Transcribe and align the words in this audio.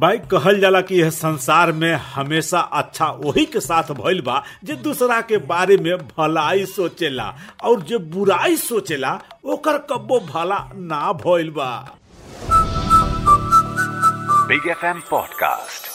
भाई 0.00 0.18
कहल 0.30 0.58
जाला 0.60 0.80
कि 0.88 0.94
यह 1.00 1.10
संसार 1.10 1.70
में 1.72 1.92
हमेशा 2.14 2.58
अच्छा 2.80 3.06
वही 3.24 3.44
के 3.52 3.60
साथ 3.60 3.92
भइल 4.00 4.20
बा 4.26 4.42
जे 4.64 4.74
दूसरा 4.86 5.20
के 5.30 5.36
बारे 5.52 5.76
में 5.86 5.96
भलाई 6.08 6.64
सोचेला 6.72 7.32
और 7.68 7.80
जो 7.90 7.98
बुराई 8.14 8.56
सोचेला 8.56 9.18
ओकर 9.54 9.78
कब्बो 9.90 10.18
भला 10.32 10.58
ना 10.74 11.12
भइल 11.24 11.50
बा। 11.56 11.70
बिग 14.48 14.68
एफ़ 14.70 14.84
एम 14.86 15.00
पॉडकास्ट 15.10 15.86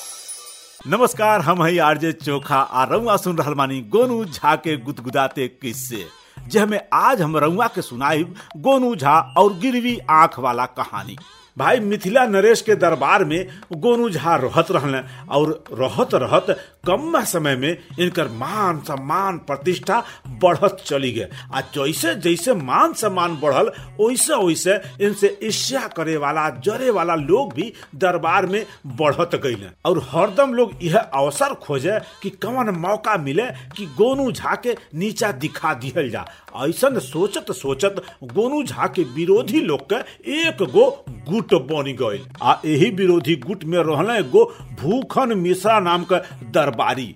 नमस्कार 0.93 1.41
हम 1.41 1.63
है 1.63 1.77
आरजे 1.89 2.11
चोखा 2.25 2.57
आ 2.57 2.83
रउआ 2.91 3.15
सुन 3.17 3.37
रहल 3.37 3.53
मानी 3.57 3.79
गोनू 3.95 4.23
झा 4.25 4.55
के 4.65 4.75
गुदगुदाते 4.87 5.47
किस्से 5.61 6.05
जे 6.47 6.59
हमें 6.59 6.79
आज 6.93 7.21
हम 7.21 7.37
रउआ 7.43 7.67
के 7.75 7.81
सुनाई 7.81 8.23
गोनू 8.67 8.95
झा 8.95 9.19
और 9.37 9.53
गिरवी 9.59 9.97
आँख 10.11 10.39
वाला 10.45 10.65
कहानी। 10.79 11.15
भाई 11.57 11.79
मिथिला 11.79 12.25
नरेश 12.25 12.61
के 12.61 12.75
दरबार 12.75 13.23
में 13.25 13.47
गोनू 13.73 14.09
झा 14.09 14.35
रहत 14.35 14.71
रहले, 14.71 14.99
और 15.29 15.63
रहत 15.73 16.13
रहत 16.13 16.45
कम 16.87 17.19
समय 17.23 17.55
में 17.55 17.77
इनकर 17.99 18.27
मान 18.29 18.79
सम्मान 18.79 19.37
प्रतिष्ठा 19.39 20.01
बढ़त 20.41 20.83
चली 20.85 21.11
गए। 21.11 21.27
आ 21.53 21.61
जैसे 21.75 22.13
जैसे 22.15 22.53
मान 22.53 22.93
सम्मान 22.93 23.35
बढ़ल 23.35 23.71
वैसे 23.99 24.35
वैसे 24.35 24.79
इनसे 25.01 25.37
ईर्ष्या 25.43 25.87
करे 25.87 26.17
वाला 26.17 26.49
जरे 26.65 26.89
वाला 26.89 27.15
लोग 27.15 27.53
भी 27.53 27.71
दरबार 27.95 28.45
में 28.45 28.65
बढ़त 28.97 29.35
गईले। 29.43 29.67
और 29.85 30.01
हरदम 30.09 30.53
लोग 30.53 30.71
यह 30.83 30.97
अवसर 30.97 31.53
खोजे 31.63 31.99
कि 32.21 32.29
कौन 32.45 32.69
मौका 32.79 33.17
मिले 33.17 33.45
कि 33.77 33.85
गोनू 33.97 34.31
झा 34.31 34.55
के 34.55 34.75
नीचा 34.95 35.31
दिखा 35.33 35.73
दिहल 35.75 36.09
जा। 36.09 36.25
ऐसन 36.63 36.99
सोचत 36.99 37.51
सोचत 37.51 38.03
गोनू 38.33 38.63
झा 38.63 38.87
के 38.87 39.03
विरोधी 39.13 39.61
लोग 39.61 39.87
के 39.93 39.95
एक 40.39 40.63
गो 40.73 40.89
गुट 41.29 41.42
बन 41.51 41.95
गए 42.01 42.19
आ 42.41 42.55
यही 42.65 42.89
विरोधी 42.89 43.35
गुट 43.35 43.63
में 43.63 43.79
रहने 43.79 44.19
एगो 44.19 44.53
भूखन 44.81 45.37
मिश्रा 45.37 45.79
नाम 45.79 46.03
के 46.03 46.19
दरबारी। 46.51 47.15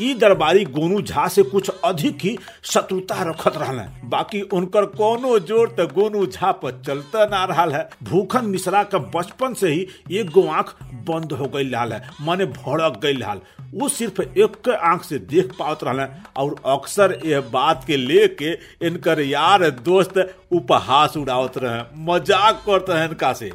ई 0.00 0.12
दरबारी 0.14 0.64
गोनू 0.66 1.00
झा 1.02 1.26
से 1.28 1.42
कुछ 1.44 1.70
अधिक 1.84 2.18
ही 2.22 2.36
शत्रुता 2.64 3.22
रखत 3.22 3.56
रहले 3.56 3.82
बाकी 4.08 4.40
उनकर 4.52 4.84
कोनो 4.94 5.38
ज़ोर 5.40 5.74
त 5.78 5.88
गोनू 5.92 6.26
झा 6.26 6.50
पर 6.54 6.80
चलता 6.86 7.24
ना 7.26 7.44
रहा 7.44 7.64
है। 7.66 7.88
भूखन 8.02 8.46
मिश्रा 8.46 8.82
का 8.84 8.98
बचपन 9.14 9.54
से 9.54 9.70
ही 9.70 9.86
एक 10.12 10.30
गो 10.30 10.46
आँख 10.48 10.74
बंद 11.08 11.32
हो 11.32 11.46
गई 11.46 11.68
लाल 11.70 11.92
है, 11.92 12.02
माने 12.20 12.44
भड़क 12.46 12.98
गई 13.02 13.12
लाल 13.14 13.40
वो 13.74 13.88
सिर्फ़ 13.88 14.20
एक 14.20 14.68
आँख 14.70 15.02
से 15.04 15.18
देख 15.20 15.52
पावत 15.58 15.84
रहले 15.84 16.04
और 16.36 16.54
अक्सर 16.66 17.18
यह 17.26 17.40
बात 17.52 17.84
के 17.86 17.96
लेके 17.96 18.52
इनकर 18.86 19.20
यार 19.20 19.68
दोस्त 19.82 20.18
उपहास 20.52 21.16
उड़ावत 21.16 21.58
रहे 21.58 21.82
मज़ाक 22.04 22.62
करते 22.66 22.92
हैं 22.92 23.08
इनका 23.08 23.32
से। 23.32 23.50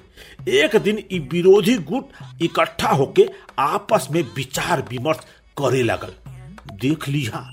एक 0.50 0.76
दिन 0.84 1.04
विरोधी 1.32 1.78
गुट 1.84 2.42
इकट्ठा 2.42 2.90
होके 2.92 3.28
आपस 3.60 4.08
में 4.12 4.22
विचार 4.36 4.82
विमर्श 4.90 5.26
करे 5.58 5.84
लगल। 5.84 6.14
देख 6.82 7.08
लिया। 7.10 7.46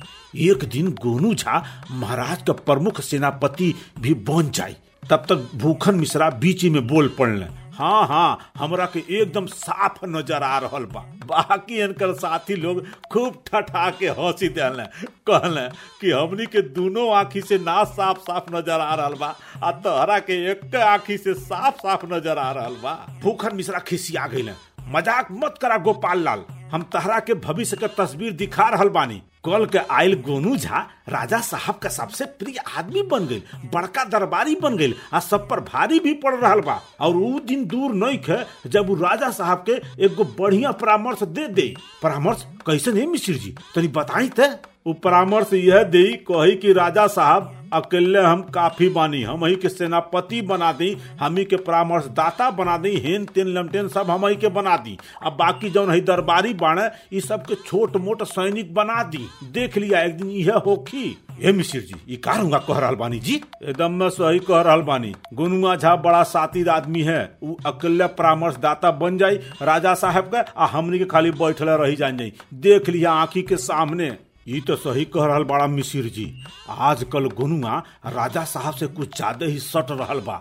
एक 0.48 0.64
दिन 0.72 0.90
गोनू 1.02 1.34
झा 1.34 1.62
महाराज 1.90 2.42
का 2.46 2.52
प्रमुख 2.52 3.00
सेनापति 3.00 3.74
भी 4.00 4.14
बन 4.28 4.50
जाए 4.54 4.76
तब 5.10 5.24
तक 5.28 5.48
भूखन 5.56 5.94
मिश्रा 5.94 6.28
बीच 6.40 6.64
में 6.64 6.86
बोल 6.86 7.08
पड़ले 7.18 7.46
हाँ 7.78 8.06
हाँ 8.08 8.52
हमरा 8.58 8.86
के 8.94 9.00
एकदम 9.20 9.46
साफ़ 9.46 10.04
नज़र 10.06 10.42
आ 10.42 10.58
रहल 10.58 10.84
बा। 10.94 11.00
बाकी 11.26 11.78
इनकर 11.82 12.12
साथी 12.14 12.54
लोग 12.54 12.82
खूब 13.12 13.42
ठठा 13.46 13.90
के 13.98 14.08
हँसी 14.18 14.48
दिले। 14.48 14.84
कहले 15.30 15.68
कि 16.00 16.10
हमनी 16.10 16.46
के 16.46 16.62
दोनों 16.74 17.08
आँखी 17.16 17.40
से 17.40 17.58
ना 17.58 17.82
साफ़ 17.84 18.18
साफ़ 18.20 18.54
नज़र 18.54 18.80
आ 18.80 18.94
रहल 18.94 19.14
बा, 19.14 19.34
आ 19.62 19.70
तोहरा 19.70 20.18
के 20.18 20.44
एक 20.50 20.74
आँखी 20.76 21.16
से 21.18 21.34
साफ़ 21.34 21.76
साफ़ 21.78 22.06
नज़र 22.12 22.38
आ 22.38 22.50
रहल 22.52 22.76
बा। 22.82 22.94
भूखन 23.22 23.56
मिश्रा 23.56 23.78
खिसिया 23.88 24.26
गईले 24.26 24.52
मज़ाक 24.94 25.28
मत 25.42 25.54
करा 25.62 25.76
गोपाल 25.78 26.22
लाल 26.24 26.44
हम 26.72 26.82
तहरा 26.92 27.18
के 27.20 27.34
भविष्य 27.46 27.76
के 27.76 27.88
तस्वीर 27.96 28.32
दिखा 28.36 28.68
रहल 28.68 28.88
बानी। 28.88 29.22
कल 29.44 29.64
के 29.72 29.78
आयल 29.94 30.14
गोनू 30.22 30.56
झा 30.56 30.78
राजा 31.08 31.38
साहब 31.40 31.74
का 31.82 31.88
सबसे 31.88 32.24
प्रिय 32.40 32.58
आदमी 32.78 33.02
बन 33.10 33.26
गई 33.26 33.42
बड़का 33.74 34.04
दरबारी 34.04 34.54
बन 34.62 34.76
गई 34.76 34.94
आ 35.14 35.20
सब 35.20 35.48
पर 35.48 35.60
भारी 35.70 36.00
भी 36.00 36.12
पड़ 36.24 36.34
रहा 36.34 36.54
बा। 36.56 36.80
और 37.00 37.16
उ 37.16 37.38
दिन 37.46 37.64
दूर 37.66 37.94
नहीं 37.94 38.18
खे 38.28 38.38
जब 38.70 38.92
राजा 39.02 39.30
साहब 39.30 39.64
के 39.68 39.80
एगो 40.04 40.24
बढ़िया 40.38 40.72
परामर्श 40.82 41.22
दे 41.22 41.46
दे। 41.48 41.74
परामर्श 42.02 42.46
कैसे 42.66 42.92
नहीं 42.92 43.06
मिश्र 43.06 43.32
जी? 43.34 43.54
तनी 43.74 43.88
बताई 43.88 44.28
थे 44.38 44.48
उ 44.86 44.92
परामर्श 45.04 45.52
यह 45.52 45.82
दे, 45.84 46.04
कही 46.30 46.56
कि 46.56 46.72
राजा 46.72 47.06
साहब 47.06 47.54
अकेले 47.72 48.20
हम 48.20 48.42
काफ़ी 48.54 48.88
बानी, 48.88 49.22
हम 49.22 49.44
ही 49.44 49.56
के 49.56 49.68
सेनापति 49.68 50.40
बना 50.42 50.72
दी, 50.72 50.96
हम 51.20 51.36
ही 51.36 51.44
के 51.44 51.56
परामर्शदाता 51.58 52.50
बना 52.50 52.76
दी 52.78 52.96
हेन 52.98 53.24
तेन 53.24 53.48
लमटेन 53.48 53.88
सब 53.88 54.10
हम 54.10 54.26
ही 54.26 54.36
के 54.36 54.48
बना 54.48 54.76
दी। 54.76 54.96
अब 55.22 55.32
बाकी 55.32 55.70
जौन 55.70 55.90
है 55.90 56.00
दरबारी 56.00 56.54
बाणे 56.54 56.88
ये 57.12 57.20
सब 57.20 57.46
के 57.46 57.54
छोट 57.56 57.96
मोट 57.96 58.22
सैनिक 58.22 58.74
बना 58.74 59.02
दी। 59.02 59.26
देख 59.52 59.78
लिया, 59.78 60.00
एक 60.00 60.16
दिन 60.16 60.30
यह 60.30 60.56
होखी 60.56 61.16
हे 61.40 61.52
मिश्र 61.52 61.78
जी 61.78 61.94
ये 62.08 62.16
का 62.16 62.32
रहूँगा 62.32 62.58
कह 62.58 62.78
रहा 62.78 62.92
बानी 62.92 63.18
जी? 63.18 63.34
एकदम 63.62 63.92
में 63.92 64.08
सही 64.10 64.38
कह 64.38 64.60
रहा 64.60 64.76
बानी। 64.78 65.14
गुनुआ 65.34 65.74
झा 65.76 65.94
बड़ा 65.96 66.22
सातिर 66.22 66.68
आदमी 66.68 67.02
है। 67.02 67.20
उ 67.42 67.54
अकेले 67.66 68.06
परामर्शदाता 68.08 68.90
बन 68.92 69.18
जाई, 69.18 69.36
राजा 69.62 69.94
साहब 69.94 70.24
का, 70.24 70.40
आ 70.56 70.66
हमनी 70.66 70.98
के 70.98 71.04
खाली 71.04 71.30
बैठले 71.32 71.76
रही 71.76 71.96
जान 71.96 72.16
जाई 72.18 72.32
देख 72.54 72.88
लिया 72.88 73.12
आंखी 73.12 73.42
के 73.42 73.56
सामने। 73.58 74.16
ये 74.48 74.60
तो 74.60 74.76
सही 74.76 75.04
कह 75.04 75.26
रहा 75.26 75.38
बड़ा 75.44 75.66
मिसिर 75.66 76.04
जी। 76.08 76.26
आजकल 76.70 77.28
गुनुआ 77.30 77.78
राजा 78.06 78.44
साहब 78.44 78.74
से 78.74 78.86
कुछ 78.88 79.16
ज़्यादा 79.16 79.46
ही 79.46 79.58
सट 79.60 79.90
रहा 79.90 80.14
बा। 80.20 80.40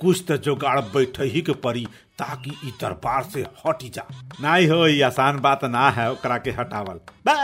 कुछ 0.00 0.22
तो 0.28 0.36
जोगाड़ 0.36 0.80
बैठ 0.80 1.20
ही 1.22 1.40
के 1.42 1.52
पड़ी 1.58 1.86
ताकि 2.18 2.50
इ 2.64 2.70
दरबार 2.80 3.22
से 3.22 3.40
हट 3.66 3.82
जा। 3.94 4.02
नहीं 4.40 4.68
हो 4.68 5.06
आसान 5.06 5.38
बात 5.40 5.64
ना 5.64 5.88
है 5.90 6.10
ओकरा 6.12 6.36
के 6.38 6.50
हटावल। 6.50 7.00
बे, 7.26 7.34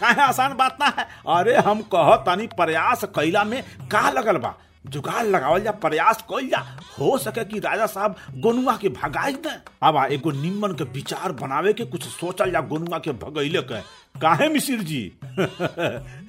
काहे 0.00 0.22
आसान 0.22 0.56
बात 0.56 0.76
ना 0.80 0.86
है? 0.98 1.06
अरे 1.36 1.56
हम 1.58 1.82
कह 1.94 2.14
तानी 2.26 2.46
प्रयास 2.56 3.04
कैला 3.16 3.44
में 3.44 3.62
का 3.92 4.10
लगल 4.10 4.36
बा? 4.36 4.54
जुगाड़ 4.86 5.26
लगावल 5.26 5.60
जा, 5.60 5.70
प्रयास 5.70 6.24
कइल 6.32 6.48
जा। 6.48 6.58
हो 7.00 7.18
सके 7.18 7.44
कि 7.44 7.58
राजा 7.58 7.86
साहब 7.86 8.16
गोनुआ 8.36 8.76
के 8.76 8.88
भगाई 8.88 9.32
दे 9.32 9.50
अब 9.82 10.08
एगो 10.12 10.30
निम्मन 10.30 10.72
के 10.72 10.84
विचार 10.84 11.32
बनावे 11.32 11.72
के 11.72 11.84
कुछ 11.84 12.02
सोचल 12.02 12.50
जा 12.50 12.60
गोनुआ 12.60 12.98
के 12.98 13.12
भगैले 13.12 13.62
के। 13.62 13.80
काहे 14.20 14.48
मिसिर 14.48 14.80
जी? 14.80 15.12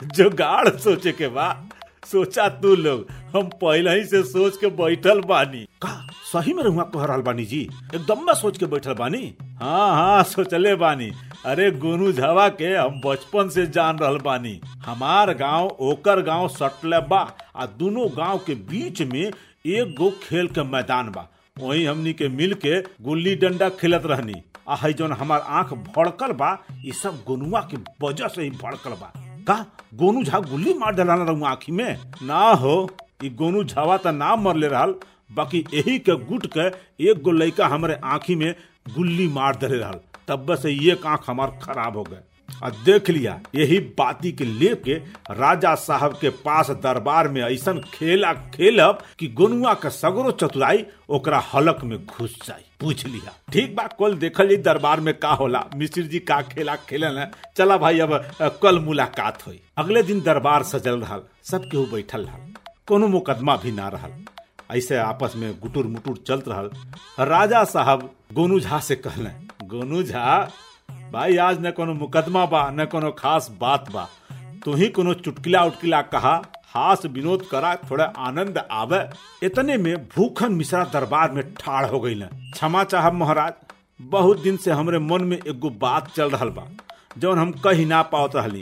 जुगाड़ 0.03 0.69
सोचे 0.69 1.11
के 1.11 1.27
बा। 1.27 1.69
सोचा 2.05 2.49
तू 2.49 2.75
लोग, 2.75 3.07
हम 3.35 3.43
पहले 3.47 3.91
ही 3.91 4.05
से 4.05 4.23
सोच 4.23 4.57
के 4.57 4.67
बैठल 4.67 5.21
बानी। 5.21 5.67
का? 5.81 6.07
सही 6.33 6.53
में 6.53 6.63
रहुआ 6.63 6.83
कह 6.83 7.05
रहल 7.05 7.21
बानी 7.21 7.45
जी? 7.45 7.69
एकदम 7.95 8.25
में 8.25 8.33
सोच 8.33 8.57
के 8.57 8.65
बैठल 8.65 8.93
बानी? 8.93 9.35
हाँ 9.61 9.95
हाँ 9.95 10.23
सोचले 10.23 10.75
बानी। 10.75 11.11
अरे 11.45 11.71
गोनू 11.71 12.11
झवा 12.11 12.49
के 12.49 12.75
हम 12.75 13.01
बचपन 13.05 13.49
से 13.49 13.67
जान 13.67 13.99
रहल 13.99 14.17
बानी। 14.17 14.61
हमार 14.85 15.33
गाँव, 15.33 15.77
ओकर 15.79 16.21
गाँव 16.21 16.47
सटले 16.47 16.99
बा। 16.99 17.37
आ 17.55 17.65
दोनों 17.79 18.07
गाँव 18.17 18.37
के 18.47 18.55
बीच 18.71 19.01
में 19.13 19.21
एक 19.21 19.95
गो 19.97 20.09
खेल 20.23 20.47
के 20.57 20.63
मैदान 20.71 21.09
बा। 21.15 21.27
वही 21.59 21.83
हमनी 21.85 22.13
के 22.13 22.27
मिल 22.29 22.53
के 22.65 22.81
गुल्ली 23.03 23.35
डंडा 23.35 23.69
खेलत 23.79 24.03
रहनी। 24.05 24.41
आ 24.69 24.75
है 24.75 24.91
जौन 24.93 25.11
हमार 25.11 25.39
आँख 25.59 25.73
भड़कल 25.97 26.31
बा 26.41 26.51
ये 26.85 26.91
सब 27.01 27.23
गोनुआ 27.27 27.61
के 27.73 27.77
वजह 28.05 28.27
से 28.35 28.43
ही 28.43 28.49
भड़कल 28.49 28.91
बा। 29.01 29.11
का? 29.47 29.65
गोनू 29.93 30.23
झा 30.23 30.39
गुल्ली 30.39 30.73
मार 30.77 30.93
डलाना 30.95 31.23
रहूँ 31.23 31.47
आँखी 31.47 31.71
में? 31.71 31.97
ना 32.23 32.39
हो, 32.61 32.89
ई 33.23 33.29
गोनू 33.29 33.63
झावा 33.63 33.97
त 33.97 34.07
ना 34.07 34.35
मरले 34.35 34.67
रहल, 34.67 34.95
बाकी 35.35 35.65
यही 35.73 35.97
के 35.99 36.15
गुट 36.25 36.47
के 36.57 36.67
एक 37.09 37.21
गो 37.23 37.31
लड़का 37.31 37.67
हमारे 37.67 37.99
आँखी 38.03 38.35
में 38.35 38.53
गुल्ली 38.95 39.27
मार 39.27 39.55
दे 39.55 39.67
रहल। 39.77 39.99
तब 40.27 40.55
से 40.55 40.71
एक 40.91 41.05
आँख 41.05 41.29
हमार 41.29 41.59
खराब 41.63 41.97
हो 41.97 42.03
गए। 42.03 42.21
और 42.63 42.71
देख 42.85 43.09
लिया, 43.09 43.39
यही 43.55 43.79
बाती 43.97 44.31
के 44.31 44.45
लेके 44.45 44.93
राजा 45.31 45.73
साहब 45.75 46.17
के 46.21 46.29
पास 46.45 46.69
दरबार 46.83 47.27
में 47.27 47.41
ऐसा 47.41 47.73
खेला 47.93 48.33
खेलब 48.55 49.03
कि 49.19 49.27
गोनुआ 49.27 49.73
का 49.73 49.89
सगरो 49.89 50.31
चतुराई 50.31 50.85
ओकरा 51.09 51.43
हलक 51.53 51.83
में 51.83 51.97
घुस 52.05 52.35
जाई। 52.47 52.63
पूछ 52.79 53.05
लिया। 53.05 53.33
ठीक 53.53 53.75
बा 53.75 53.83
कल 53.99 54.15
देखल 54.17 54.49
जी 54.49 54.57
दरबार 54.57 54.99
में 54.99 55.13
का 55.19 55.31
होला? 55.31 55.63
मिश्र 55.75 56.01
जी 56.01 56.19
का 56.19 56.41
खेला 56.41 56.75
खेलन 56.89 57.17
है? 57.17 57.29
चला 57.57 57.77
भाई, 57.77 57.99
अब 57.99 58.59
कल 58.63 58.79
मुलाकात 58.79 59.45
हुई। 59.47 59.61
अगले 59.77 60.03
दिन 60.03 60.21
दरबार 60.21 60.63
सजल 60.63 60.99
रहल, 60.99 61.21
सब 61.43 61.65
केहू 61.65 61.85
बैठल 61.85 62.25
रहल। 62.25 62.53
कोनो 62.87 63.07
मुकदमा 63.07 63.55
भी 63.55 63.71
ना 63.71 63.87
रहल। 63.87 64.23
ऐसे 64.77 64.97
आपस 64.97 65.33
में 65.35 65.53
गुटुर 65.59 65.87
मुटुर 65.87 66.17
चलत 66.27 66.47
रहा 66.47 67.23
राजा 67.25 67.63
साहब 67.63 68.09
गोनू 68.33 68.59
झा 68.59 68.79
से 68.79 68.95
कहले 68.95 69.29
गोनू 69.67 70.03
झा 70.03 70.43
भाई, 71.11 71.37
आज 71.37 71.57
न 71.61 71.71
कोनो 71.71 71.93
मुकदमा 71.93 72.45
बा, 72.45 72.69
न 72.71 72.85
कोनो 72.85 73.11
खास 73.11 73.49
बात 73.61 73.91
बा। 73.91 74.07
तू 74.65 74.73
ही 74.73 74.87
कोनो 74.87 75.13
चुटकिला 75.13 75.63
उटकिला 75.63 76.01
कहा, 76.01 76.33
हास 76.67 77.05
विनोद 77.05 77.41
करा, 77.51 77.75
थोड़ा 77.89 78.05
आनंद 78.17 78.57
आवे। 78.71 78.99
इतने 79.45 79.77
में 79.77 79.95
भूखन 80.07 80.53
मिश्रा 80.53 80.83
दरबार 80.83 81.31
में 81.31 81.43
ठाड़ 81.53 81.85
हो 81.85 81.99
गई 81.99 82.15
क्षमा 82.15 82.83
चाहब 82.83 83.13
महाराज, 83.13 83.53
बहुत 84.01 84.41
दिन 84.41 84.57
से 84.57 84.71
हमरे 84.71 84.99
मन 84.99 85.23
में 85.23 85.37
एगो 85.37 85.69
बात 85.81 86.11
चल 86.15 86.29
रहा 86.29 86.45
बा, 86.45 86.67
जौन 87.17 87.39
हम 87.39 87.51
कही 87.63 87.85
ना 87.85 88.01
पावत 88.01 88.35
रहली। 88.35 88.61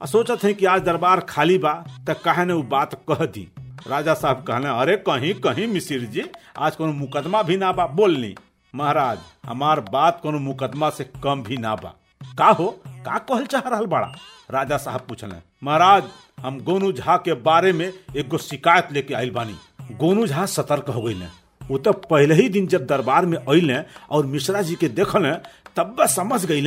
आ 0.00 0.06
सोचत 0.06 0.44
है 0.44 0.52
कि 0.54 0.66
आज 0.66 0.82
दरबार 0.82 1.20
खाली 1.28 1.58
बा, 1.58 1.72
त 2.08 2.16
काहे 2.24 2.44
ने 2.44 2.52
उ 2.52 2.62
बात 2.62 2.94
कह 3.10 3.24
दी। 3.26 3.48
राजा 3.86 4.14
साहब 4.14 4.44
कहले 4.48 4.68
अरे 4.80 4.96
कहीं 5.08 5.34
कहीं 5.40 5.66
मिसिर 5.66 6.04
जी, 6.04 6.22
आज 6.58 6.76
कोनो 6.76 6.92
मुकदमा 6.92 7.42
भी 7.42 7.56
ना 7.56 7.72
बा 7.72 7.86
बोलनी 7.86 8.34
महाराज, 8.74 9.18
हमार 9.46 9.80
बात 9.82 10.20
कोनो 10.22 10.38
मुकदमा 10.38 10.88
से 10.90 11.04
कम 11.22 11.42
भी 11.42 11.56
ना 11.56 11.74
बा। 11.74 11.94
का 12.38 12.46
हो? 12.48 12.68
का 13.04 13.18
कहल 13.18 13.46
चाह 13.46 13.68
रहल 13.68 13.86
बड़ा? 13.86 14.12
राजा 14.50 14.76
साहब 14.76 15.00
पूछले 15.00 15.36
महाराज, 15.62 16.04
हम 16.40 16.60
गोनू 16.60 16.92
झा 16.92 17.16
के 17.16 17.34
बारे 17.42 17.72
में 17.72 17.92
एगो 18.16 18.38
शिकायत 18.38 18.92
लेके 18.92 19.14
आइल 19.14 19.30
बानी। 19.30 19.56
गोनू 19.96 20.26
झा 20.26 20.46
सतर्क 20.46 20.90
हो 20.90 21.02
गई 21.02 21.22
वो 21.60 21.78
तो 21.78 21.92
पहले 21.92 22.34
ही 22.34 22.48
दिन 22.48 22.66
जब 22.66 22.86
दरबार 22.86 23.26
में 23.26 23.36
अइले 23.38 23.78
और 24.10 24.26
मिश्रा 24.26 24.62
जी 24.62 24.74
के 24.74 24.88
देखल 24.90 25.32
तब 25.76 26.04
समझ 26.10 26.44
गई 26.46 26.62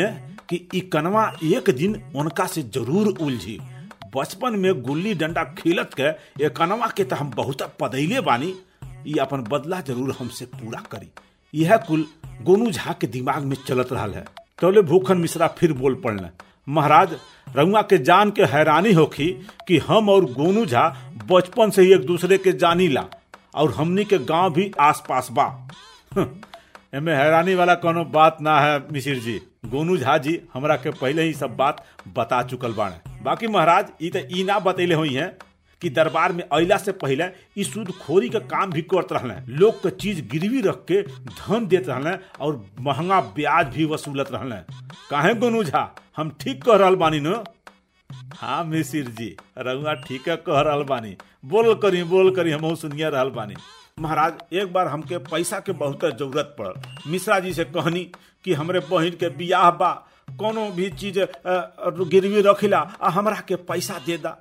कि 0.49 0.67
ई 0.75 0.79
कनवा 0.93 1.25
एक 1.43 1.69
दिन 1.69 2.01
उनका 2.15 2.45
से 2.47 2.61
ज़रूर 2.63 3.07
उलझी। 3.21 3.59
बचपन 4.15 4.55
में 4.59 4.81
गुल्ली 4.81 5.13
डंडा 5.13 5.43
खेलत 5.57 5.93
के 5.99 6.09
ये 6.43 6.49
कनवा 6.49 6.87
के 6.87 7.03
तो 7.03 7.15
हम 7.15 7.31
बहुत 7.31 7.61
पदैले 7.81 8.21
बानी। 8.21 8.53
ये 9.07 9.19
अपन 9.19 9.43
बदला 9.43 9.79
ज़रूर 9.81 10.15
हमसे 10.19 10.45
पूरा 10.45 10.79
करी। 10.91 11.09
यह 11.53 11.77
कुल 11.87 12.05
गोनू 12.43 12.71
झा 12.71 12.93
के 13.01 13.07
दिमाग 13.07 13.43
में 13.43 13.55
चलत 13.67 13.91
रहा 13.93 14.05
है। 14.05 14.25
तोले 14.61 14.81
भूखन 14.81 15.17
मिश्रा 15.17 15.47
फिर 15.57 15.73
बोल 15.73 15.95
पड़ने 16.03 16.29
महाराज 16.67 17.15
रउआ 17.55 17.81
के 17.81 17.97
जान 17.97 18.31
के 18.31 18.43
हैरानी 18.51 18.93
होखी 18.93 19.27
कि 19.67 19.77
हम 19.87 20.09
और 20.09 20.25
गोनू 20.33 20.65
झा 20.65 20.87
बचपन 21.31 21.69
से 21.69 21.81
ही 21.81 21.93
एक 21.93 22.05
दूसरे 22.05 22.37
के 22.37 22.51
जानी 22.53 22.87
ला, 22.87 23.05
और 23.55 23.71
हमनी 23.73 24.03
के 24.05 24.17
गाँव 24.17 24.53
भी 24.53 24.71
आस 24.79 25.03
पास 25.09 25.27
बा 25.31 25.45
एमे 26.95 27.13
हैरानी 27.15 27.55
वाला 27.55 27.75
कोनो 27.75 28.03
बात 28.13 28.37
ना 28.41 28.59
है 28.59 28.79
मिसिर 28.93 29.19
जी। 29.19 29.39
गोनू 29.65 29.97
झा 29.97 30.17
जी 30.17 30.39
हमरा 30.53 30.75
के 30.75 30.89
पहले 30.91 31.23
ही 31.23 31.33
सब 31.33 31.55
बात 31.57 31.83
बता 32.17 32.41
चुकल 32.43 32.73
बाकी 33.23 33.47
महाराज, 33.47 33.85
ई 34.01 34.09
तो 34.09 34.45
ना 34.45 34.59
बतैले 34.59 34.95
हुई 34.95 35.13
हैं। 35.13 35.31
कि 35.83 35.89
दरबार 35.89 36.31
में 36.33 36.43
अला 36.43 36.77
से 36.77 36.91
पहले 36.93 37.23
ई 37.57 37.63
सूद 37.63 37.91
खोरी 38.01 38.29
का 38.29 38.39
काम 38.51 38.71
भी 38.71 38.81
करत 38.93 39.13
रहले। 39.13 39.33
लोग 39.57 39.81
के 39.83 39.89
चीज़ 39.91 40.21
गिरवी 40.31 40.61
रख 40.61 40.83
के 40.91 41.01
धन 41.01 41.67
देत 41.67 41.89
रहले 41.89 42.15
और 42.39 42.63
महँगा 42.79 43.19
ब्याज 43.35 43.67
भी 43.75 43.85
वसूलत 43.85 44.31
रहले। 44.31 44.55
काहे 45.09 45.33
गोनू 45.35 45.63
झा? 45.63 45.89
हम 46.17 46.29
ठीक 46.41 46.63
कह 46.63 46.75
रहल 46.75 46.95
बानी 46.95 47.19
न? 47.19 47.43
हाँ 48.35 48.63
मिसिर 48.63 49.07
जी 49.17 49.35
रउआ 49.57 49.93
ठीक 50.07 50.29
कह 50.29 50.59
रहल 50.61 50.83
बानी। 50.85 51.15
बोल 51.45 51.73
करी 51.75 52.03
बोल 52.03 52.35
करी 52.35 52.51
हम 52.51 52.73
सुनिया 52.75 53.09
रहल 53.09 53.29
बानी। 53.29 53.55
महाराज, 53.99 54.33
एक 54.53 54.71
बार 54.73 54.87
हमके 54.87 55.17
पैसा 55.25 55.59
के 55.59 55.71
बहुत 55.73 55.99
ज़रूरत 56.03 56.55
पड़ल। 56.59 57.11
मिश्रा 57.11 57.39
जी 57.39 57.53
से 57.53 57.63
कहनी 57.65 58.03
कि 58.45 58.53
हमरे 58.53 58.79
बहन 58.89 59.09
के 59.19 59.29
बियाह 59.37 59.69
बा। 59.71 59.91
कोनो 60.39 60.69
भी 60.71 60.89
चीज़ 60.91 61.19
गिरवी 62.09 62.41
रखिला 62.41 62.77
आ 62.77 63.09
हमरा 63.09 63.39
के 63.47 63.55
पैसा 63.69 63.99
दे 64.05 64.17
दा। 64.17 64.37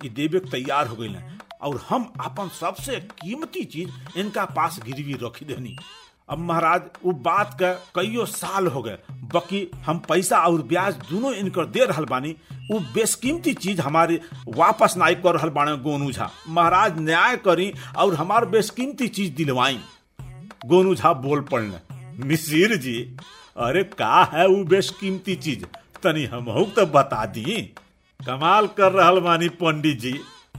ई 0.00 0.08
देवे 0.10 0.38
तैयार 0.42 0.86
हो 0.86 0.96
गई 0.96 1.14
और 1.62 1.84
हम 1.88 2.12
अपन 2.20 2.48
सबसे 2.50 2.96
कीमती 3.12 3.64
चीज़ 3.64 4.18
इनका 4.18 4.44
पास 4.46 4.78
गिरवी 4.84 5.12
रखी 5.22 5.44
देनी। 5.44 5.76
अब 6.28 6.38
महाराज 6.38 6.82
वो 7.04 7.12
बात 7.24 7.56
का 7.60 7.72
कईयो 7.94 8.24
साल 8.26 8.66
हो 8.66 8.82
गए। 8.82 8.98
बाकी 9.32 9.70
हम 9.76 9.98
पैसा 9.98 10.38
और 10.38 10.62
ब्याज 10.62 10.94
दोनों 11.10 11.32
इनकर 11.34 11.66
दे 11.66 11.84
रहल 11.84 12.04
बानी। 12.04 12.34
वो 12.70 12.78
बेशकीमती 12.94 13.54
चीज़ 13.54 13.80
हमारे 13.80 14.20
वापस 14.48 14.94
ना 14.96 15.10
कर 15.12 15.34
रहल 15.34 15.50
बाने 15.50 15.76
गोनू 15.82 16.10
झा। 16.12 16.30
महाराज, 16.48 16.98
न्याय 16.98 17.36
करी 17.36 17.72
और 17.96 18.14
हमार 18.14 18.44
बेसकीमती 18.46 19.08
चीज़ 19.08 19.32
दिलवाई। 19.34 19.80
गोनू 20.66 20.94
झा 20.94 21.12
बोल 21.14 21.40
पड़ने, 21.42 21.80
मिसिर 22.24 22.76
जी, 22.76 22.98
अरे 23.58 23.84
का 23.98 24.22
है 24.32 24.46
वो 24.48 24.62
बेसकीमती 24.66 25.34
चीज़? 25.36 25.64
तनी 26.02 26.24
हम 26.24 26.44
तो 26.70 26.86
बता 26.88 27.24
दी। 27.26 27.74
कमाल 28.20 28.66
कर 28.76 28.92
रहल 28.92 29.20
बानी 29.20 29.48
पंडित 29.60 29.98
जी 30.00 30.12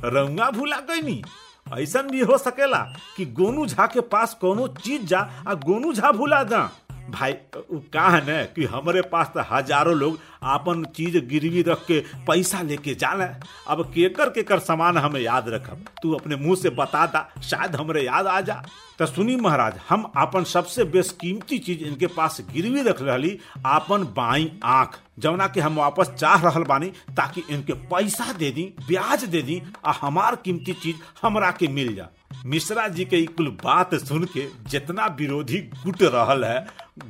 रंगा 0.05 0.49
भूला 0.51 0.79
गईनी 0.89 1.21
ऐसा 1.67 2.01
भी 2.01 2.21
हो 2.21 2.37
सकेला 2.37 2.77
कि 3.15 3.25
गोनू 3.37 3.65
झा 3.65 3.85
के 3.87 4.01
पास 4.07 4.33
कोनो 4.41 4.67
चीज़ 4.83 5.05
जा 5.05 5.19
आ 5.47 5.53
गोनू 5.65 5.93
झा 5.93 6.11
भूला 6.11 6.43
जा 6.43 6.69
भाई, 7.09 7.33
उ 7.71 7.77
का 7.93 8.07
है 8.09 8.21
न 8.21 8.43
कि 8.55 8.65
हमारे 8.65 9.01
पास 9.01 9.27
तो 9.33 9.43
हज़ारों 9.51 9.95
लोग 9.95 10.17
आपन 10.43 10.83
चीज़ 10.95 11.17
गिरवी 11.27 11.61
रख 11.61 11.85
के 11.85 11.99
पैसा 12.27 12.61
लेके 12.61 12.95
जाला। 12.95 13.25
अब 13.67 13.83
केकर 13.93 14.29
केकर 14.29 14.59
सामान 14.59 14.97
हमें 14.97 15.19
याद 15.21 15.47
रखब। 15.49 15.85
तू 16.01 16.11
अपने 16.13 16.35
मुँह 16.35 16.55
से 16.55 16.69
बता 16.69 17.05
दा, 17.05 17.27
शायद 17.43 17.75
हमरे 17.75 18.03
याद 18.03 18.27
आ 18.27 18.39
जा। 18.41 18.61
तो 18.99 19.05
सुनी 19.05 19.35
महाराज, 19.35 19.79
हम 19.89 20.11
अपन 20.17 20.43
सबसे 20.45 20.83
बेशकीमती 20.85 21.57
चीज़ 21.59 21.83
इनके 21.83 22.07
पास 22.07 22.41
गिरवी 22.53 22.81
रख 22.81 23.01
रही 23.01 23.37
आपन 23.65 24.03
बाई 24.17 24.51
आँख। 24.63 24.99
जवना 25.17 25.47
के 25.47 25.61
हम 25.61 25.75
वापस 25.75 26.09
चाह 26.09 26.41
रहल 26.41 26.63
बानी 26.63 26.87
ताकि 27.17 27.43
इनके 27.49 27.73
पैसा 27.73 28.31
दे 28.33 28.51
दी, 28.51 28.63
ब्याज 28.87 29.23
दे 29.25 29.41
दी, 29.41 29.61
आ 29.85 29.91
हमार 30.01 30.35
कीमती 30.35 30.73
चीज़ 30.73 30.95
हमरा 31.21 31.51
के 31.51 31.67
मिल 31.67 31.95
जा। 31.95 32.07
मिश्रा 32.45 32.87
जी 32.87 33.05
के 33.05 33.25
कुल 33.25 33.47
बात 33.63 33.95
सुन 33.95 34.25
के 34.25 34.47
जितना 34.69 35.05
विरोधी 35.19 35.57
गुट 35.57 36.03
रहल 36.03 36.45
है, 36.45 36.59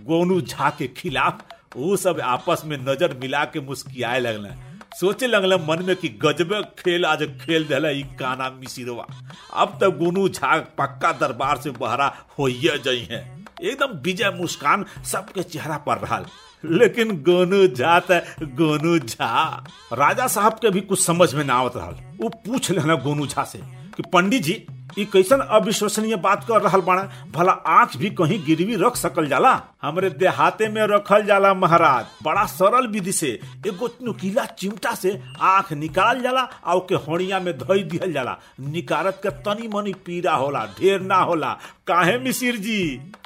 गोनू 0.06 0.42
झा 0.42 0.70
के 0.70 0.88
खिलाफ 0.88 1.44
वो 1.76 1.96
सब 1.98 2.20
आपस 2.20 2.62
में 2.66 2.78
नज़र 2.78 3.18
मिला 3.18 3.44
के 3.46 3.60
मुस्कियाए 3.60 4.20
लगल। 4.20 4.50
सोचे 5.00 5.28
लगल 5.28 5.54
मन 5.60 5.84
में 5.84 5.96
कि 5.96 6.10
गजबे 6.22 6.62
खेल 6.80 7.06
आज 7.06 7.24
खेल 7.42 7.66
दिला 7.68 7.90
काना 8.18 8.50
मिसिरवा। 8.50 9.06
अब 9.54 9.78
तक 9.82 9.98
गोनू 9.98 10.28
झा 10.30 10.58
पक्का 10.78 11.12
दरबार 11.12 11.58
से 11.58 11.72
बहरा 11.72 12.14
होइए 12.40 12.78
जई 12.78 13.08
है। 13.12 13.22
एकदम 13.62 14.00
विजय 14.00 14.32
मुस्कान 14.32 14.86
सबके 15.12 15.44
चेहरा 15.44 15.78
पर 15.78 15.98
रहा 15.98 16.24
लेकिन 16.66 17.12
गोनू 17.28 17.66
झा 17.68 18.00
त 18.10 18.22
गोनू 18.62 18.98
झा। 19.00 19.34
राजा 19.94 20.28
साहब 20.28 20.54
के 20.62 20.70
भी 20.70 20.82
कुछ 20.82 21.06
समझ 21.06 21.34
में 21.36 21.44
ना 21.44 21.54
आवत 21.54 21.76
वो 22.22 22.30
पूछ 22.46 22.72
लेना 22.72 22.96
गोनू 23.04 23.28
झा 23.28 23.44
से 23.44 23.60
कि 23.98 24.04
पंडित 24.14 24.42
जी, 24.44 24.54
ई 25.00 25.04
कैसन 25.14 25.40
अविश्वसनीय 25.58 26.16
बात 26.26 26.44
कर 26.48 26.62
रहा 26.62 26.78
बाड़ा 26.88 27.02
भला 27.36 27.52
आँख 27.76 27.96
भी 27.98 28.10
कहीं 28.20 28.40
गिरवी 28.46 28.76
रख 28.84 28.96
सकल 28.98 29.28
जाला? 29.30 29.52
हमरे 29.82 30.10
देहाते 30.10 30.68
में 30.70 30.82
रखल 30.88 31.26
जाला 31.26 31.54
महाराज। 31.54 32.06
बड़ा 32.26 32.46
सरल 32.46 32.88
विधि 32.92 33.12
से, 33.12 33.28
एगो 33.68 33.90
नुकीला 34.06 34.46
चिमटा 34.60 34.94
से 34.96 35.20
आँख 35.40 35.72
निकाल 35.74 36.22
जाला 36.22 36.42
आ 36.42 36.74
ओके 36.74 36.96
होड़िया 37.08 37.40
में 37.40 37.58
धोई 37.58 37.84
दिहल 37.84 38.14
जाला। 38.14 38.38
निकारत 38.60 39.20
के 39.24 39.30
तनी 39.46 39.68
मनी 39.74 39.94
पीड़ा 40.06 40.36
होला, 40.36 40.66
ढेर 40.80 41.02
ना 41.02 41.18
होला। 41.22 41.58
काहे 41.88 42.18
मिसिर 42.20 42.58
जी? 42.58 42.80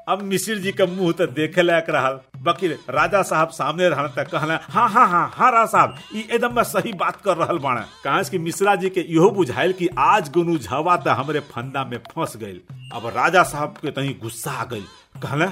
अब 0.10 0.22
मिश्र 0.22 0.56
जी 0.60 0.72
का 0.72 0.86
मुँह 0.86 1.12
तो 1.18 1.26
देखे 1.28 1.62
लायक 1.62 1.90
रहल। 1.90 2.20
बाकी 2.44 2.68
राजा 2.68 3.22
साहब 3.24 3.50
सामने 3.54 3.90
रहने 3.90 4.08
तक 4.16 4.30
कहला 4.32 4.60
हाँ 4.70 4.88
हाँ 4.90 5.08
हाँ 5.10 5.28
हाँ 5.34 5.52
राजा 5.52 5.66
साहब 5.72 5.96
एकदम 6.16 6.62
सही 6.64 6.94
बात 7.02 7.22
कर 7.22 7.38
रहल 7.38 7.58
बाड़ा 7.66 7.82
कहा 8.04 8.22
कि 8.30 8.38
मिश्रा 8.38 8.76
जी 8.76 8.90
के 8.90 9.02
इहो 9.02 9.30
बुझाइल 9.32 9.74
कि 9.74 9.88
आज 10.00 10.32
गुनु 10.34 10.58
झवा 10.58 10.96
तो 10.98 11.12
हमरे 11.20 11.40
फंदा 11.52 11.84
में 11.86 11.98
फंस 12.12 12.36
गइल। 12.38 12.62
अब 12.94 13.08
राजा 13.16 13.44
साहब 13.44 13.78
के 13.82 13.92
तनी 13.92 14.14
गुस्सा 14.22 14.52
आ 14.52 14.66
गइल। 14.72 14.86
कहला 15.24 15.46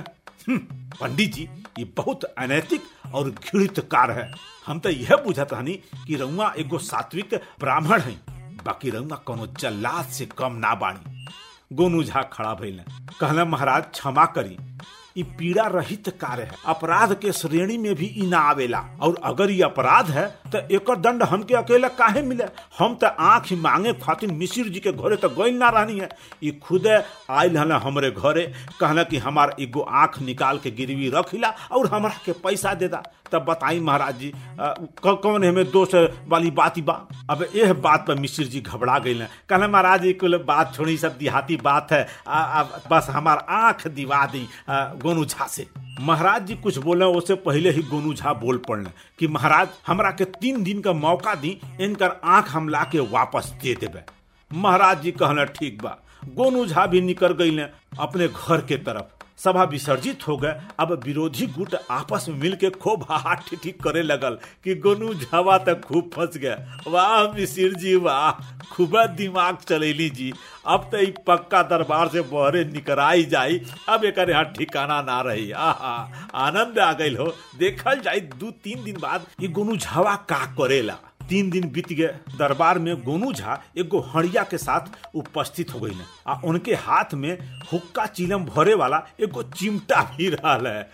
पंडित 0.49 1.33
जी 1.33 1.47
ये 1.79 1.85
बहुत 1.97 2.23
अनैतिक 2.23 2.83
और 3.15 3.29
घृणित 3.29 3.79
कार 3.91 4.11
है। 4.11 4.29
हम 4.65 4.79
तो 4.79 4.89
यह 4.89 5.15
बुझत 5.25 5.53
हनी 5.53 5.73
कि 6.07 6.15
रउआ 6.15 6.53
एगो 6.59 6.77
सात्विक 6.79 7.33
ब्राह्मण 7.59 8.01
है 8.01 8.15
बाकी 8.65 8.89
रउआ 8.89 9.15
कोनो 9.25 9.47
जल्लाद 9.59 10.05
से 10.17 10.25
कम 10.37 10.55
ना 10.65 10.73
बाणी। 10.75 11.17
गोनू 11.71 12.03
झा 12.03 12.21
खड़ा 12.33 12.53
भइल 12.53 12.81
कहले 13.19 13.43
महाराज 13.43 13.83
क्षमा 13.93 14.25
करी। 14.25 14.57
ई 15.19 15.23
पीड़ा 15.37 15.65
रहित 15.67 16.09
कार्य 16.21 16.43
है। 16.43 16.55
अपराध 16.73 17.13
के 17.21 17.31
श्रेणी 17.31 17.77
में 17.77 17.93
भी 17.95 18.05
ई 18.17 18.27
ना 18.29 18.39
आवेला। 18.49 18.83
और 19.01 19.15
अगर 19.25 19.49
ये 19.51 19.63
अपराध 19.63 20.09
है 20.11 20.25
तो 20.53 20.57
एक 20.75 20.89
दंड 21.01 21.23
हमके 21.23 21.55
अकेला 21.55 21.87
काहे 21.99 22.21
मिले? 22.21 22.43
हम 22.77 22.95
तो 23.01 23.07
आँख 23.07 23.51
मांगे 23.59 23.93
खातिर 24.03 24.31
मिसिर 24.31 24.69
जी 24.69 24.79
के 24.79 24.91
घरे 24.91 25.15
तो 25.15 25.29
गइल 25.29 25.57
ना 25.57 25.69
रहनी 25.69 25.99
है। 25.99 26.09
ई 26.43 26.51
खुदे 26.63 26.97
आयल 27.29 27.57
हल 27.57 27.71
हमरे 27.71 28.11
घरे 28.11 28.45
कहला 28.79 29.03
कि 29.03 29.17
हमार 29.17 29.55
एगो 29.59 29.81
आँख 30.01 30.19
निकाल 30.21 30.57
के 30.63 30.71
गिरवी 30.71 31.09
रखिला 31.15 31.53
और 31.71 31.87
हमरा 31.93 32.15
के 32.25 32.31
पैसा 32.43 32.73
दे 32.73 32.87
दा। 32.87 33.03
तब 33.31 33.43
बताई 33.45 33.79
महाराज 33.79 34.15
जी 34.19 34.31
कौन 34.59 35.43
हमें 35.43 35.69
दोष 35.71 35.93
वाली 36.27 36.51
बात 36.51 36.77
ही 36.77 36.81
बा? 36.81 36.93
अब 37.29 37.45
यह 37.55 37.73
बात 37.73 38.05
पर 38.07 38.15
मिश्र 38.19 38.43
जी 38.43 38.61
घबरा 38.61 38.97
गई 38.99 39.13
कहले 39.49 39.67
महाराज 39.67 40.01
जी 40.01 40.13
कुल 40.13 40.37
बात 40.47 40.73
छोड़ी 40.75 40.97
सब 40.97 41.17
देहाती 41.17 41.55
बात 41.63 41.91
है। 41.91 42.07
आ, 42.27 42.39
आ, 42.39 42.63
बस 42.91 43.07
हमार 43.09 43.45
आँख 43.49 43.87
दिवा 43.89 44.25
दी। 44.25 44.47
गोनू 45.09 45.23
झा 45.25 45.45
से। 45.47 45.65
महाराज 45.99 46.45
जी 46.47 46.55
कुछ 46.55 46.77
बोले 46.77 47.05
उससे 47.17 47.35
पहले 47.43 47.69
ही 47.71 47.81
गोनू 47.83 48.13
झा 48.13 48.33
बोल 48.33 48.57
पड़ने 48.67 48.89
कि 49.19 49.27
महाराज, 49.27 49.67
हमरा 49.87 50.11
के 50.11 50.25
तीन 50.25 50.61
दिन 50.63 50.81
का 50.81 50.93
मौका 50.93 51.33
दी, 51.35 51.57
इनकर 51.81 52.11
आँख 52.25 52.49
हम 52.49 52.69
ला 52.69 52.83
के 52.91 52.99
वापस 53.11 53.53
दे 53.63 53.73
देवे 53.75 54.03
महाराज 54.51 55.01
जी 55.01 55.11
कहना 55.11 55.43
ठीक 55.57 55.81
बा। 55.81 55.97
गोनू 56.35 56.65
झा 56.65 56.85
भी 56.87 57.01
निकल 57.01 57.33
गई 57.33 57.57
अपने 57.99 58.27
घर 58.27 58.61
के 58.61 58.77
तरफ़। 58.77 59.18
सभा 59.43 59.63
विसर्जित 59.63 60.27
हो 60.27 60.37
गए। 60.37 60.55
अब 60.79 61.01
विरोधी 61.03 61.45
गुट 61.47 61.75
आपस 61.91 62.25
में 62.29 62.35
मिलके 62.35 62.69
खूब 62.69 63.05
हाहा 63.09 63.35
करे 63.83 64.03
लगल 64.03 64.37
कि 64.63 64.75
गोनू 64.75 65.13
झवा 65.13 65.57
तक 65.57 65.81
खूब 65.81 66.09
फंस 66.13 66.37
गया। 66.37 66.81
वाह, 66.87 67.31
मिसिर 67.33 67.73
जी, 67.73 67.95
वाह, 67.95 68.31
खूब 68.71 68.97
दिमाग 69.05 69.57
चलेली 69.57 70.09
जी। 70.09 70.33
अब 70.67 70.89
तो 70.95 71.05
पक्का 71.27 71.61
दरबार 71.63 72.07
से 72.07 72.21
बहरे 72.21 72.63
निकराई 72.65 73.23
जाई। 73.25 73.61
अब 73.89 74.05
एक 74.05 74.19
यहाँ 74.19 74.43
ठिकाना 74.43 75.01
ना 75.01 75.21
रही। 75.21 75.51
आहा, 75.51 76.11
आनंद 76.35 76.79
आ 76.79 76.93
गई 76.93 77.15
हो। 77.15 77.33
देखल 77.57 77.99
जाई 77.99 78.19
दू 78.19 78.51
तीन 78.51 78.83
दिन 78.83 78.97
बाद 78.99 79.25
ये 79.41 79.47
गोनू 79.47 79.77
झवा 79.77 80.15
का 80.15 80.45
करेला। 80.45 80.97
तीन 81.29 81.49
दिन 81.49 81.69
बीत 81.73 81.91
गए 81.93 82.13
दरबार 82.39 82.79
में 82.85 82.95
गोनू 83.03 83.31
झा 83.33 83.59
एगो 83.77 83.99
हड़िया 84.15 84.43
के 84.51 84.57
साथ 84.57 85.15
उपस्थित 85.15 85.73
हो 85.73 85.79
गई 85.79 85.97
आ 86.27 86.39
उनके 86.51 86.75
हाथ 86.87 87.13
में 87.23 87.31
हुक्का 87.73 88.05
चिलम 88.05 88.45
भरे 88.55 88.73
वाला 88.83 89.03
एगो 89.23 89.43
चिमटा 89.57 90.01
भी 90.17 90.29
रहा 90.35 90.55
है 90.69 90.89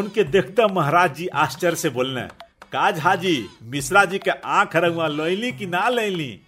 उनके 0.00 0.24
देखते 0.36 0.66
महाराज 0.74 1.14
जी 1.16 1.26
आश्चर्य 1.44 1.76
से 1.76 1.90
बोलने 1.98 2.28
का 2.72 2.90
झा 2.90 3.14
जी 3.24 3.34
मिश्रा 3.70 4.04
जी 4.10 4.18
के 4.24 4.30
आँख 4.30 4.76
रंगवा 4.76 5.06
लैली 5.08 5.50
कि 5.52 5.66
ना 5.66 5.88
लैली? 5.88 6.40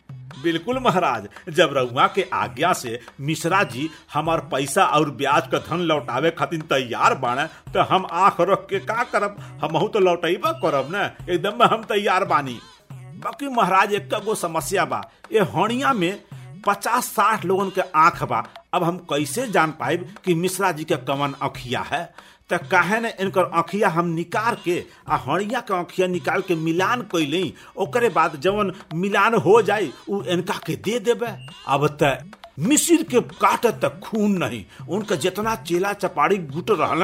बिल्कुल 0.42 0.78
महाराज, 0.82 1.26
जब 1.54 1.72
रउआ 1.76 2.06
के 2.14 2.24
आज्ञा 2.34 2.72
से 2.72 2.98
मिश्रा 3.20 3.62
जी 3.72 3.88
हमार 4.12 4.40
पैसा 4.52 4.84
और 4.96 5.10
ब्याज 5.20 5.48
का 5.52 5.58
धन 5.68 5.80
लौटावे 5.90 6.30
खातिर 6.38 6.60
तैयार 6.70 7.14
बाने 7.24 7.44
तो 7.72 7.82
हम 7.92 8.06
आँख 8.10 8.40
रख 8.40 8.66
के 8.70 8.78
का 8.86 9.02
करब? 9.12 9.36
हम 9.64 9.86
तो 9.88 9.98
लौटेबा 9.98 10.52
करब 10.64 10.88
न? 10.94 11.10
एकदम 11.30 11.62
हम 11.72 11.82
तैयार 11.92 12.24
बानी। 12.32 12.58
बाकी 13.24 13.48
महाराज, 13.48 13.94
एक 13.94 14.14
गो 14.24 14.34
समस्या 14.34 14.84
बा। 14.84 15.00
ये 15.32 15.40
हणिया 15.54 15.92
में 15.92 16.22
पचास 16.66 17.06
साठ 17.14 17.44
लोगन 17.44 17.70
के 17.76 17.80
आँख 17.98 18.22
बा। 18.30 18.44
अब 18.74 18.84
हम 18.84 18.98
कैसे 19.10 19.46
जान 19.52 19.70
पाए 19.80 19.96
कि 20.24 20.34
मिश्रा 20.34 20.70
जी 20.72 20.84
के 20.84 20.96
कमन 21.08 21.34
अखिया 21.42 21.80
है? 21.92 22.04
तो 22.50 22.58
काहे 22.70 22.98
ने 23.00 23.12
इनकर 23.20 23.44
अखिया 23.58 23.88
हम 23.88 24.06
निकाल 24.14 24.56
के 24.64 24.82
आ 25.08 25.16
हणिया 25.26 25.60
के 25.68 25.74
अखिया 25.78 26.06
निकाल 26.06 26.40
के 26.48 26.54
मिलान 26.54 27.02
कैली 27.12 27.42
ओकरे 27.82 28.08
बाद 28.16 28.36
जवन 28.44 28.72
मिलान 28.94 29.34
हो 29.46 29.60
जाए 29.62 29.88
उ 30.08 30.22
इनका 30.34 30.58
के 30.66 30.76
दे 30.76 30.98
देबे? 31.08 31.32
अब 31.74 31.86
त 32.02 32.18
मिसिर 32.62 33.02
के 33.02 33.20
काट 33.20 33.66
तक 33.66 34.00
खून 34.02 34.32
नहीं। 34.32 34.64
उनका 34.88 35.16
जितना 35.16 35.54
चेला 35.54 35.92
चपाड़ी 35.92 36.38
गुट 36.38 36.70
रहल 36.70 37.02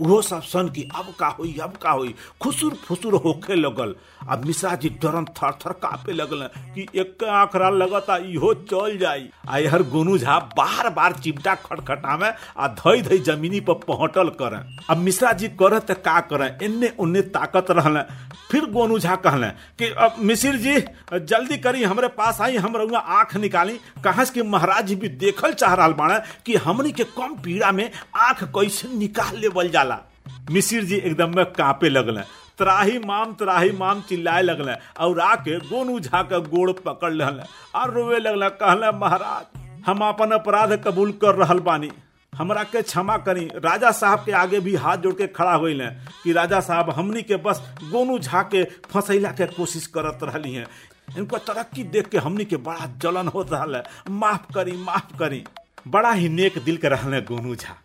उहो 0.00 0.22
सब 0.22 0.42
सन 0.42 0.68
की 0.68 0.88
अब 0.94 1.14
का 1.20 1.26
होई, 1.26 1.56
अब 1.62 1.76
का 1.76 1.90
होई, 1.90 2.14
खुसुर 2.40 2.74
फुसुर 2.74 3.14
होखे 3.14 3.54
लगल। 3.54 3.94
अब 4.28 4.44
मिश्रा 4.44 4.74
जी 4.74 4.88
डरन 4.88 5.24
थर 5.24 5.52
थर 5.52 5.72
कापे 5.72 6.12
लगल 6.12 6.42
कि 6.74 6.86
एक 6.94 7.24
आखरा 7.24 7.70
लगता 7.70 8.16
इहो 8.16 8.54
चल 8.54 8.98
जाई। 8.98 9.28
आ 9.48 9.56
हर 9.70 9.82
गोनू 9.82 10.18
झा 10.18 10.38
बार 10.38 10.88
बार 10.90 11.12
चिमटा 11.12 11.54
खटखटावे 11.54 12.32
आ 12.58 12.68
धई 12.68 13.02
धई 13.02 13.18
जमीनी 13.18 13.60
पर 13.60 13.74
पहुंटल 13.74 14.28
करे। 14.28 14.76
अब 14.90 14.96
मिश्रा 14.96 15.32
जी 15.32 15.48
करे 15.48 15.80
त 15.80 15.90
का 15.90 16.20
करे? 16.20 16.64
इन्ने 16.64 16.92
उन्ने 16.98 17.20
ताकत 17.20 17.66
रहल 17.70 18.04
फिर 18.50 18.64
गोनू 18.64 18.98
झा 18.98 19.16
कहले 19.16 19.48
कि, 19.78 19.86
अब 19.86 20.14
मिसिर 20.18 20.56
जी, 20.56 20.80
जल्दी 21.18 21.56
करी, 21.58 21.82
हमरे 21.82 22.08
पास 22.08 22.40
आई, 22.40 22.56
हम 22.56 22.94
आँख 22.96 23.36
निकाली। 23.36 23.78
कहा 24.04 24.24
महाराज 24.42 24.92
भी 25.00 25.08
देखल 25.20 25.52
चाह 25.52 25.74
रहा 25.74 25.88
बाड़े 25.98 26.18
कि 26.46 26.56
हमनी 26.56 26.92
के 26.92 27.04
कम 27.16 27.34
पीड़ा 27.44 27.70
में 27.72 27.90
आँख 28.18 28.42
कैसे 28.56 28.88
निकाल 28.88 29.36
लेवल 29.36 29.68
जाला। 29.68 29.98
मिसिर 30.50 30.84
जी 30.84 30.96
एकदम 30.96 31.36
में 31.36 31.44
कांपे 31.52 31.88
लगल 31.88 32.22
त्राही 32.58 32.98
माम 32.98 33.32
त्राही 33.34 33.70
माम 33.72 34.00
चिल्लाए 34.00 34.42
लगल 34.42 34.74
और 35.00 35.20
आके 35.20 35.58
गोनू 35.60 35.98
झा 36.00 36.22
के 36.22 36.40
गोड़ 36.48 36.70
पकड़ 36.72 37.12
लहल 37.12 37.40
और 37.74 37.90
रोवे 37.90 38.18
लगल 38.18 38.48
कहले 38.60 38.90
महाराज, 38.98 39.58
हम 39.86 40.04
अपन 40.08 40.30
अपराध 40.30 40.72
कबूल 40.84 41.12
कर 41.22 41.34
रहल 41.34 41.58
बानी। 41.60 41.90
हमरा 42.32 42.62
के 42.62 42.82
क्षमा 42.82 43.16
करी। 43.18 43.44
राजा 43.64 43.90
साहब 43.90 44.18
के 44.18 44.32
आगे 44.32 44.60
भी 44.60 44.74
हाथ 44.74 44.96
जोड़ 44.96 45.14
के 45.14 45.26
खड़ा 45.26 45.54
हो 45.54 45.66
कि 46.24 46.32
राजा 46.32 46.60
साहब 46.60 46.90
हमनी 46.90 47.22
के 47.22 47.36
बस 47.36 47.62
गोनू 47.82 48.18
झा 48.18 48.42
के 48.54 48.64
फंसैला 48.64 49.30
के 49.30 49.46
कोशिश 49.46 49.86
करत 49.96 50.18
रही 50.24 50.54
हैं। 50.54 50.66
इनको 51.18 51.38
तरक्की 51.40 51.84
देख 51.86 52.08
के 52.08 52.18
हमनी 52.18 52.44
के 52.44 52.56
बड़ा 52.58 52.86
जलन 53.02 53.28
हो 53.28 53.42
रहा 53.42 53.64
है। 53.76 53.82
माफ़ 54.10 54.52
करी 54.54 54.76
माफ़ 54.78 55.16
करी। 55.18 55.42
बड़ा 55.88 56.12
ही 56.12 56.28
नेक 56.28 56.58
दिल 56.58 56.76
के 56.76 56.88
रहल 56.88 57.18
गोनू 57.28 57.54
झा। 57.54 57.76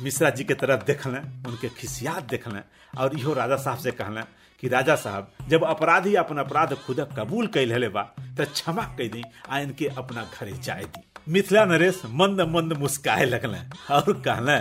मिश्रा 0.00 0.30
जी 0.30 0.44
के 0.44 0.54
तरफ़ 0.54 0.84
देखल 0.84 1.16
उनके 1.46 1.68
खिसियात 1.70 2.28
देखल 2.30 2.60
और 2.98 3.18
इहो 3.18 3.34
राजा 3.34 3.56
साहब 3.56 3.78
से 3.78 3.90
कहल 3.92 4.22
कि 4.62 4.68
राजा 4.68 4.94
साहब, 4.96 5.30
जब 5.48 5.64
अपराधी 5.64 6.14
अपन 6.14 6.38
अपराध 6.38 6.74
खुद 6.76 7.00
कबूल 7.18 7.46
कैल 7.46 7.88
बा 7.88 8.02
तो 8.20 8.44
क्षमा 8.44 8.82
कह 8.98 9.08
दी 9.08 9.22
आ 9.50 9.58
इनके 9.58 9.86
अपना 9.88 10.22
घरे 10.24 10.52
जाए 10.54 10.84
दी। 10.86 11.02
मिथिला 11.28 11.64
नरेश 11.64 12.02
मंद 12.06 12.40
मंद 12.50 12.72
मुस्काए 12.72 13.24
लगल 13.24 13.54
और 13.90 14.12
कहल 14.20 14.58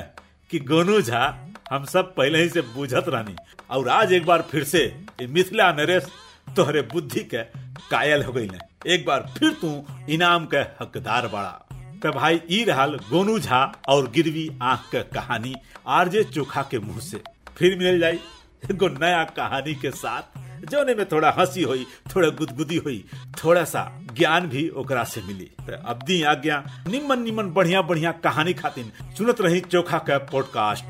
कि 0.50 0.60
गोनू 0.62 1.02
झा, 1.02 1.24
हम 1.72 1.86
सब 1.86 2.14
पहले 2.16 2.42
ही 2.42 2.50
से 2.50 2.62
बुझत 2.62 3.06
रहनी, 3.08 3.36
और 3.70 3.90
आज 3.90 4.14
एक 4.14 4.26
बार 4.26 4.42
फिर 4.42 4.64
से 4.64 4.82
मिथिला 5.22 5.72
नरेश, 5.72 6.08
तोहरे 6.56 6.82
बुद्धि 6.94 7.24
के 7.34 7.44
कायल 7.92 8.24
हो 8.24 8.34
गई 8.34 8.50
एक 8.88 9.06
बार 9.06 9.34
फिर 9.38 9.52
तू 9.52 9.86
इनाम 10.10 10.46
के 10.46 10.58
हकदार 10.58 11.28
बड़ा। 11.28 11.68
तो 12.04 12.12
भाई 12.12 12.42
ई 12.52 12.64
रहल 12.64 13.00
गोनू 13.10 13.40
झा 13.40 13.82
और 13.90 14.12
गिरवी 14.12 14.50
आँख 14.62 14.80
के 14.92 15.04
कहानी 15.04 15.56
आरजे 15.88 16.24
चोखा 16.24 16.62
के 16.62 16.80
मुँह 16.80 17.00
से 17.00 17.22
फिर 17.58 17.78
मिल 17.78 18.00
जाई। 18.00 18.20
एगो 18.72 18.88
नया 18.88 19.24
कहानी 19.24 19.76
के 19.76 19.92
साथ 19.92 20.22
जोने 20.66 20.96
में 20.96 21.06
थोड़ा 21.06 21.36
हँसी 21.38 21.64
हुई, 21.64 21.86
थोड़ा 22.16 22.30
गुदगुदी 22.30 22.78
हुई, 22.78 23.06
थोड़ा 23.44 23.64
सा 23.64 24.02
ज्ञान 24.14 24.48
भी 24.50 24.70
ओकरा 24.70 25.04
से 25.04 25.22
मिली। 25.22 25.46
तो 25.46 25.88
अब 25.88 26.04
दी 26.04 26.24
आज्ञा। 26.24 26.64
निमन 26.88 27.22
निमन 27.22 27.50
बढ़िया 27.50 27.82
बढ़िया 27.82 28.12
कहानी 28.12 28.54
खातिर 28.54 29.14
सुनत 29.18 29.42
रही 29.42 29.62
चोखा 29.62 29.98
का 29.98 30.18
पॉडकास्ट। 30.18 30.86